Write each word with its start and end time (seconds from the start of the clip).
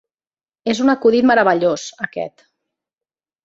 És 0.73 0.81
un 0.85 0.93
acudit 0.93 1.29
meravellós, 1.33 1.87
aquest. 2.09 2.45